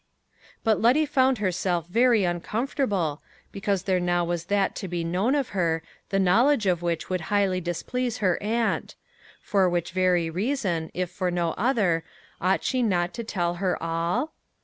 But 0.63 0.81
Letty 0.81 1.05
found 1.05 1.37
herself 1.37 1.85
very 1.87 2.23
uncomfortable, 2.23 3.21
because 3.51 3.83
there 3.83 3.99
now 3.99 4.25
was 4.25 4.45
that 4.45 4.73
to 4.77 4.87
be 4.87 5.03
known 5.03 5.35
of 5.35 5.49
her, 5.49 5.83
the 6.09 6.17
knowledge 6.17 6.65
of 6.65 6.81
which 6.81 7.07
would 7.11 7.21
highly 7.29 7.61
displease 7.61 8.17
her 8.17 8.41
aunt 8.41 8.95
for 9.43 9.69
which 9.69 9.91
very 9.91 10.27
reason, 10.27 10.89
if 10.95 11.11
for 11.11 11.29
no 11.29 11.51
other, 11.51 12.03
ought 12.41 12.63
she 12.63 12.81
not 12.81 13.13
to 13.13 13.23
tell 13.23 13.53
her 13.61 13.77
all? 13.79 14.33